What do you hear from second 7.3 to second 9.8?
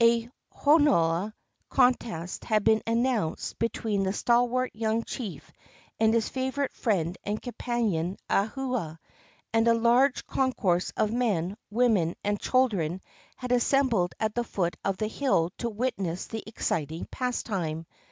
companion, Ahua, and a